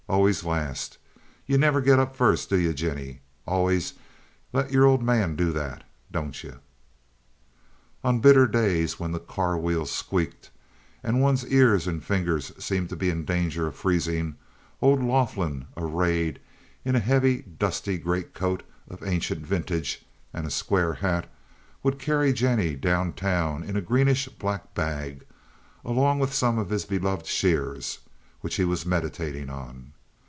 [0.09, 0.97] "Allers last.
[1.45, 3.21] Yuh never git up first, do yuh, Jinnie?
[3.47, 3.93] Allers
[4.51, 6.59] let yer old man do that, don't you?"
[8.03, 10.49] On bitter days, when the car wheels squeaked
[11.01, 14.35] and one's ears and fingers seemed to be in danger of freezing,
[14.81, 16.41] old Laughlin, arrayed
[16.83, 21.31] in a heavy, dusty greatcoat of ancient vintage and a square hat,
[21.83, 25.25] would carry Jennie down town in a greenish black bag
[25.85, 27.99] along with some of his beloved "sheers"
[28.41, 29.93] which he was meditating on.